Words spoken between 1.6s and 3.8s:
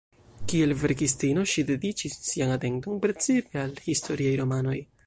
dediĉis sian atenton precipe al